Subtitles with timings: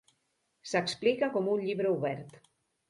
[0.71, 2.39] S'explica com un llibre obert.